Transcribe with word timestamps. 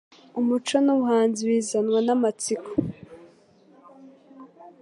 umuco 0.39 0.75
n'ubuhanzi 0.85 1.41
bizanwa 1.49 1.99
n'amatsiko 2.05 2.69